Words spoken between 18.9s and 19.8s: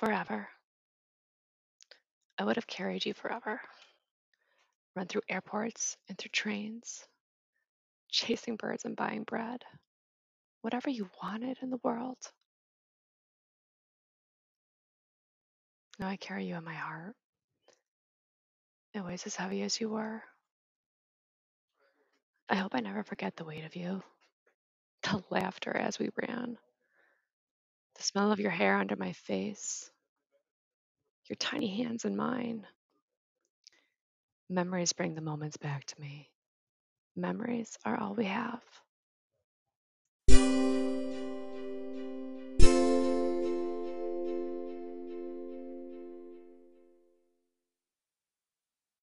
It weighs as heavy as